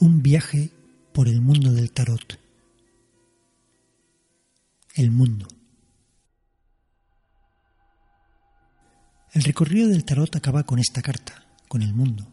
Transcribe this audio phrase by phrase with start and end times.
[0.00, 0.70] Un viaje
[1.12, 2.38] por el mundo del tarot.
[4.94, 5.48] El mundo.
[9.32, 12.30] El recorrido del tarot acaba con esta carta, con el mundo.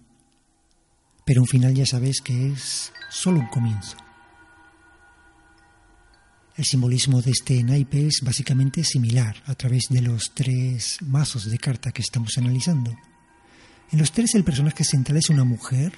[1.25, 3.97] Pero un final ya sabéis que es solo un comienzo.
[6.55, 11.57] El simbolismo de este naipe es básicamente similar a través de los tres mazos de
[11.57, 12.95] carta que estamos analizando.
[13.91, 15.93] En los tres el personaje central es una mujer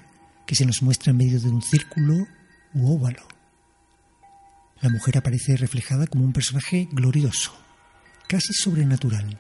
[0.48, 2.26] que se nos muestra en medio de un círculo
[2.74, 3.28] u óvalo.
[4.82, 7.52] La mujer aparece reflejada como un personaje glorioso,
[8.28, 9.38] casi sobrenatural.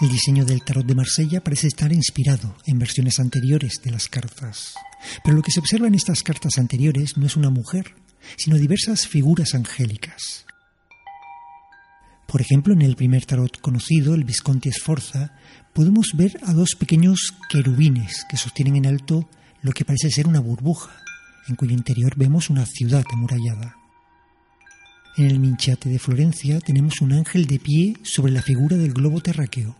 [0.00, 4.74] El diseño del tarot de Marsella parece estar inspirado en versiones anteriores de las cartas,
[5.22, 7.94] pero lo que se observa en estas cartas anteriores no es una mujer,
[8.36, 10.46] sino diversas figuras angélicas.
[12.30, 15.32] Por ejemplo, en el primer tarot conocido, el Visconti Sforza,
[15.72, 19.28] podemos ver a dos pequeños querubines que sostienen en alto
[19.62, 20.92] lo que parece ser una burbuja,
[21.48, 23.74] en cuyo interior vemos una ciudad amurallada.
[25.16, 29.20] En el Minchate de Florencia tenemos un ángel de pie sobre la figura del globo
[29.20, 29.76] terráqueo.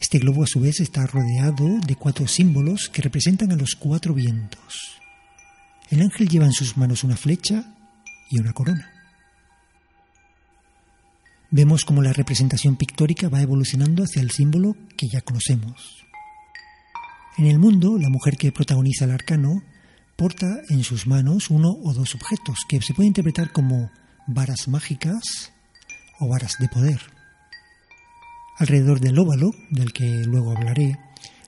[0.00, 4.14] Este globo a su vez está rodeado de cuatro símbolos que representan a los cuatro
[4.14, 4.98] vientos.
[5.90, 7.72] El ángel lleva en sus manos una flecha
[8.30, 8.95] y una corona.
[11.56, 16.04] Vemos cómo la representación pictórica va evolucionando hacia el símbolo que ya conocemos.
[17.38, 19.62] En el mundo, la mujer que protagoniza el arcano
[20.16, 23.90] porta en sus manos uno o dos objetos que se pueden interpretar como
[24.26, 25.50] varas mágicas
[26.20, 27.00] o varas de poder.
[28.58, 30.98] Alrededor del óvalo, del que luego hablaré,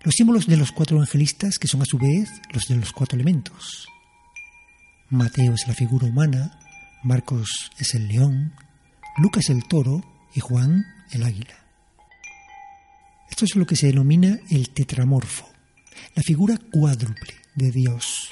[0.05, 3.17] los símbolos de los cuatro evangelistas que son a su vez los de los cuatro
[3.17, 3.87] elementos.
[5.11, 6.59] Mateo es la figura humana,
[7.03, 8.55] Marcos es el león,
[9.19, 11.56] Lucas el toro y Juan el águila.
[13.29, 15.49] Esto es lo que se denomina el tetramorfo,
[16.15, 18.31] la figura cuádruple de Dios.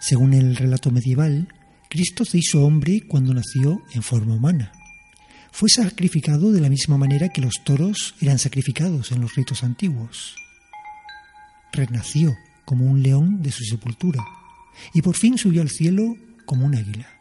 [0.00, 1.48] Según el relato medieval,
[1.88, 4.70] Cristo se hizo hombre cuando nació en forma humana.
[5.50, 10.36] Fue sacrificado de la misma manera que los toros eran sacrificados en los ritos antiguos.
[11.72, 12.36] Renació
[12.66, 14.22] como un león de su sepultura
[14.92, 17.17] y por fin subió al cielo como un águila.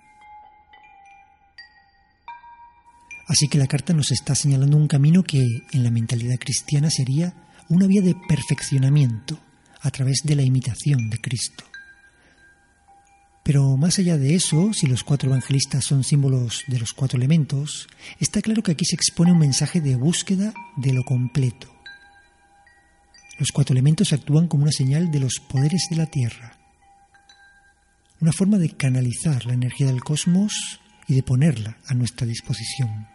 [3.27, 7.33] Así que la carta nos está señalando un camino que en la mentalidad cristiana sería
[7.69, 9.37] una vía de perfeccionamiento
[9.81, 11.65] a través de la imitación de Cristo.
[13.43, 17.87] Pero más allá de eso, si los cuatro evangelistas son símbolos de los cuatro elementos,
[18.19, 21.73] está claro que aquí se expone un mensaje de búsqueda de lo completo.
[23.39, 26.57] Los cuatro elementos actúan como una señal de los poderes de la Tierra,
[28.19, 33.07] una forma de canalizar la energía del cosmos y de ponerla a nuestra disposición.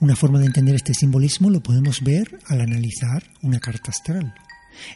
[0.00, 4.32] Una forma de entender este simbolismo lo podemos ver al analizar una carta astral.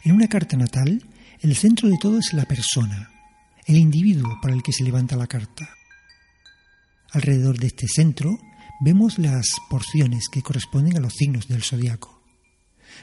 [0.05, 1.03] En una carta natal,
[1.41, 3.11] el centro de todo es la persona,
[3.65, 5.67] el individuo para el que se levanta la carta.
[7.11, 8.39] Alrededor de este centro
[8.79, 12.23] vemos las porciones que corresponden a los signos del zodiaco.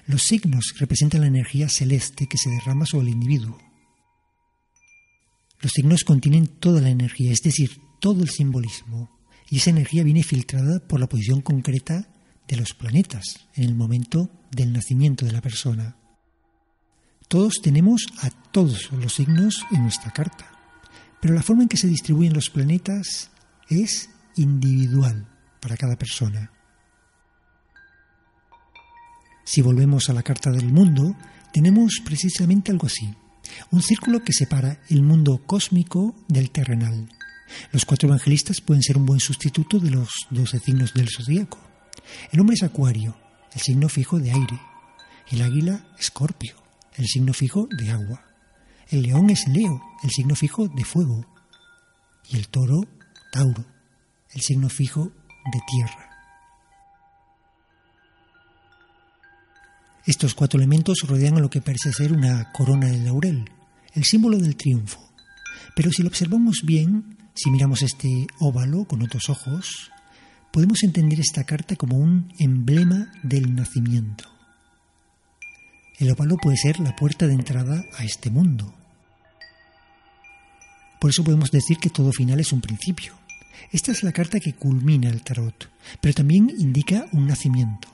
[0.06, 3.59] Los signos representan la energía celeste que se derrama sobre el individuo.
[5.61, 9.19] Los signos contienen toda la energía, es decir, todo el simbolismo,
[9.50, 12.06] y esa energía viene filtrada por la posición concreta
[12.47, 15.97] de los planetas en el momento del nacimiento de la persona.
[17.29, 20.50] Todos tenemos a todos los signos en nuestra carta,
[21.20, 23.31] pero la forma en que se distribuyen los planetas
[23.69, 25.29] es individual
[25.61, 26.53] para cada persona.
[29.44, 31.17] Si volvemos a la carta del mundo,
[31.53, 33.12] tenemos precisamente algo así,
[33.73, 37.08] un círculo que separa el mundo cósmico del terrenal,
[37.73, 41.58] los cuatro evangelistas pueden ser un buen sustituto de los doce signos del zodíaco.
[42.32, 43.17] El hombre es Acuario,
[43.55, 44.61] el signo fijo de aire.
[45.31, 46.56] El águila, Escorpio,
[46.97, 48.25] el signo fijo de agua.
[48.88, 51.26] El león es Leo, el signo fijo de fuego.
[52.29, 52.82] y el toro,
[53.32, 53.64] Tauro,
[54.32, 55.12] el signo fijo
[55.53, 56.11] de tierra.
[60.06, 63.50] Estos cuatro elementos rodean a lo que parece ser una corona de laurel,
[63.94, 65.12] el símbolo del triunfo.
[65.76, 69.90] Pero si lo observamos bien, si miramos este óvalo con otros ojos,
[70.52, 74.25] podemos entender esta carta como un emblema del nacimiento.
[75.98, 78.75] El óvalo puede ser la puerta de entrada a este mundo.
[81.00, 83.14] Por eso podemos decir que todo final es un principio.
[83.72, 85.70] Esta es la carta que culmina el tarot,
[86.02, 87.88] pero también indica un nacimiento,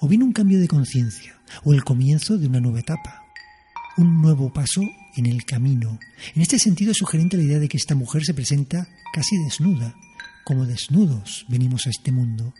[0.00, 3.27] o bien un cambio de conciencia, o el comienzo de una nueva etapa,
[3.98, 4.80] un nuevo paso
[5.16, 5.98] en el camino.
[6.34, 9.94] En este sentido es sugerente la idea de que esta mujer se presenta casi desnuda,
[10.44, 12.54] como desnudos venimos a este mundo.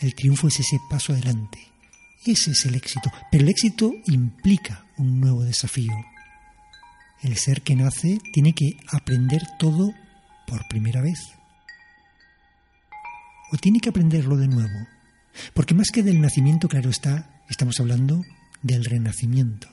[0.00, 1.58] El triunfo es ese paso adelante,
[2.24, 5.92] ese es el éxito, pero el éxito implica un nuevo desafío.
[7.20, 9.92] El ser que nace tiene que aprender todo
[10.46, 11.18] por primera vez.
[13.50, 14.86] O tiene que aprenderlo de nuevo.
[15.52, 18.22] Porque más que del nacimiento, claro está, estamos hablando
[18.62, 19.68] del renacimiento.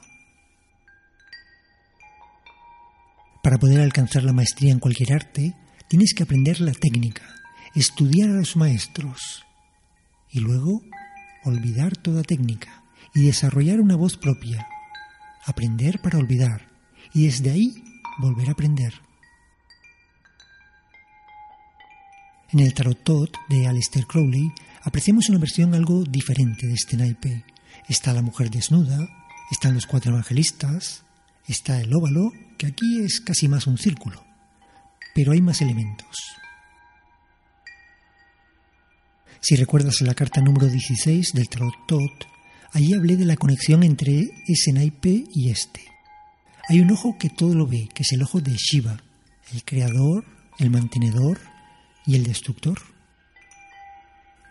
[3.44, 5.54] Para poder alcanzar la maestría en cualquier arte,
[5.88, 7.24] tienes que aprender la técnica,
[7.76, 9.46] estudiar a los maestros
[10.32, 10.82] y luego
[11.44, 12.84] olvidar toda técnica
[13.14, 14.68] y desarrollar una voz propia,
[15.46, 16.68] aprender para olvidar
[17.14, 17.84] y desde ahí
[18.18, 18.94] volver a aprender.
[22.52, 23.08] En el Tarot
[23.50, 24.52] de Aleister Crowley
[24.84, 27.44] apreciamos una versión algo diferente de este naipe.
[27.88, 28.98] Está la mujer desnuda,
[29.52, 31.04] están los cuatro evangelistas,
[31.48, 34.24] está el óvalo, que aquí es casi más un círculo,
[35.14, 36.16] pero hay más elementos.
[39.42, 42.28] Si recuerdas la carta número 16 del Tarot Tot,
[42.72, 45.82] allí hablé de la conexión entre ese naipe y este.
[46.68, 48.98] Hay un ojo que todo lo ve, que es el ojo de Shiva,
[49.54, 50.26] el creador,
[50.58, 51.40] el mantenedor
[52.08, 52.95] y el destructor.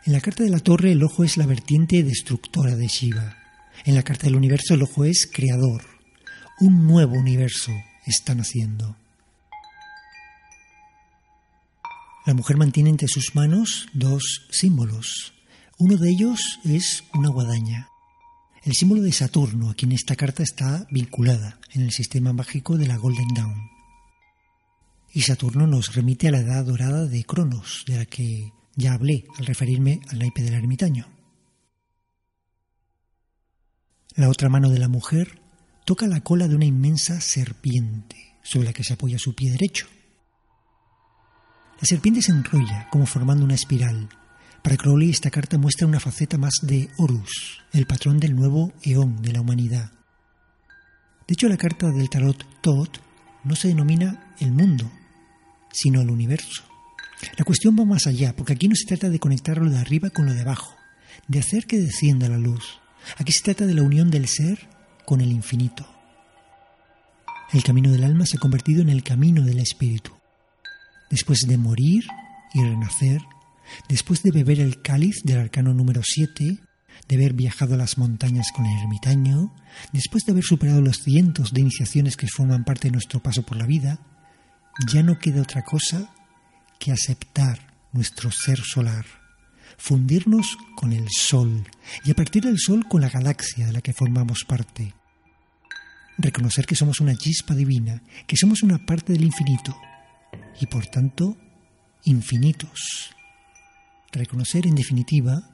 [0.06, 3.38] En la carta de la torre el ojo es la vertiente destructora de Shiva.
[3.86, 5.82] En la carta del universo el ojo es creador.
[6.60, 7.72] Un nuevo universo
[8.04, 8.96] está naciendo.
[12.26, 15.32] La mujer mantiene entre sus manos dos símbolos.
[15.78, 17.88] Uno de ellos es una guadaña,
[18.64, 22.86] el símbolo de Saturno, a quien esta carta está vinculada en el sistema mágico de
[22.86, 23.70] la Golden Dawn.
[25.12, 29.24] Y Saturno nos remite a la edad dorada de Cronos, de la que ya hablé
[29.38, 31.06] al referirme al naipe del ermitaño.
[34.16, 35.40] La otra mano de la mujer
[35.84, 39.86] toca la cola de una inmensa serpiente sobre la que se apoya su pie derecho.
[41.80, 44.08] La serpiente se enrolla como formando una espiral.
[44.62, 49.20] Para Crowley esta carta muestra una faceta más de Horus, el patrón del nuevo eón
[49.20, 49.92] de la humanidad.
[51.26, 53.00] De hecho, la carta del tarot Tot
[53.44, 54.90] no se denomina el mundo,
[55.72, 56.62] sino el universo.
[57.36, 60.10] La cuestión va más allá, porque aquí no se trata de conectar lo de arriba
[60.10, 60.74] con lo de abajo,
[61.28, 62.80] de hacer que descienda la luz.
[63.18, 64.68] Aquí se trata de la unión del ser
[65.04, 65.86] con el infinito.
[67.52, 70.12] El camino del alma se ha convertido en el camino del espíritu.
[71.10, 72.04] Después de morir
[72.52, 73.20] y renacer,
[73.88, 76.58] después de beber el cáliz del arcano número 7,
[77.08, 79.54] de haber viajado a las montañas con el ermitaño,
[79.92, 83.56] después de haber superado los cientos de iniciaciones que forman parte de nuestro paso por
[83.56, 84.00] la vida,
[84.90, 86.10] ya no queda otra cosa
[86.78, 89.06] que aceptar nuestro ser solar,
[89.78, 91.66] fundirnos con el Sol
[92.04, 94.94] y a partir del Sol con la galaxia de la que formamos parte.
[96.18, 99.76] Reconocer que somos una chispa divina, que somos una parte del infinito
[100.60, 101.36] y por tanto
[102.04, 103.10] infinitos.
[104.12, 105.50] Reconocer en definitiva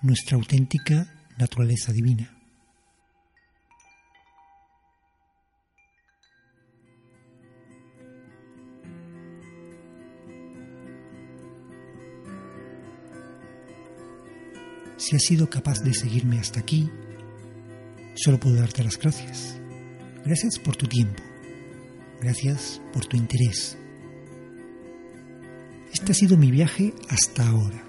[0.00, 2.37] nuestra auténtica naturaleza divina.
[14.98, 16.90] Si has sido capaz de seguirme hasta aquí,
[18.16, 19.56] solo puedo darte las gracias.
[20.24, 21.22] Gracias por tu tiempo.
[22.20, 23.78] Gracias por tu interés.
[25.92, 27.84] Este ha sido mi viaje hasta ahora.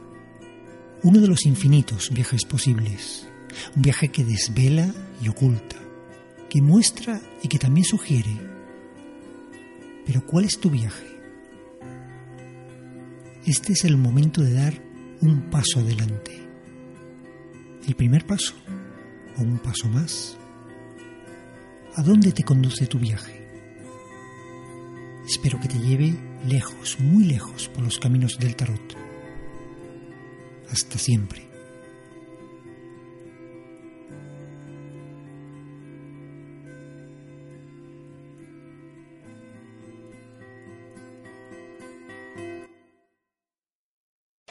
[1.02, 3.28] Uno de los infinitos viajes posibles.
[3.76, 5.78] Un viaje que desvela y oculta,
[6.48, 8.38] que muestra y que también sugiere.
[10.06, 11.08] Pero ¿cuál es tu viaje?
[13.48, 14.80] Este es el momento de dar
[15.22, 16.49] un paso adelante
[17.90, 18.54] el primer paso
[19.38, 20.38] o un paso más.
[21.96, 23.48] ¿A dónde te conduce tu viaje?
[25.28, 26.14] Espero que te lleve
[26.48, 28.96] lejos, muy lejos por los caminos del tarot.
[30.72, 31.49] Hasta siempre.